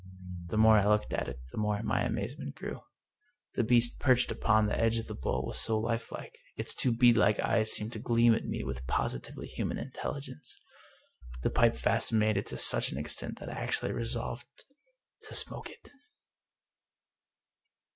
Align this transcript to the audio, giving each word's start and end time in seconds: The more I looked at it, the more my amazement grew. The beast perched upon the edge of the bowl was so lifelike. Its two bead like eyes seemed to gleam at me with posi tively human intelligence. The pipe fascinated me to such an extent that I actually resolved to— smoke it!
The 0.47 0.57
more 0.57 0.79
I 0.79 0.87
looked 0.87 1.13
at 1.13 1.27
it, 1.27 1.41
the 1.51 1.59
more 1.59 1.83
my 1.83 2.01
amazement 2.01 2.55
grew. 2.55 2.81
The 3.53 3.63
beast 3.63 3.99
perched 3.99 4.31
upon 4.31 4.65
the 4.65 4.75
edge 4.75 4.97
of 4.97 5.05
the 5.05 5.13
bowl 5.13 5.43
was 5.45 5.59
so 5.59 5.77
lifelike. 5.79 6.39
Its 6.57 6.73
two 6.73 6.91
bead 6.91 7.15
like 7.17 7.39
eyes 7.39 7.71
seemed 7.71 7.93
to 7.93 7.99
gleam 7.99 8.33
at 8.33 8.47
me 8.47 8.63
with 8.63 8.87
posi 8.87 9.21
tively 9.21 9.45
human 9.45 9.77
intelligence. 9.77 10.59
The 11.43 11.51
pipe 11.51 11.75
fascinated 11.75 12.45
me 12.45 12.49
to 12.49 12.57
such 12.57 12.91
an 12.91 12.97
extent 12.97 13.37
that 13.39 13.49
I 13.49 13.61
actually 13.61 13.91
resolved 13.91 14.47
to— 15.27 15.35
smoke 15.35 15.69
it! 15.69 15.91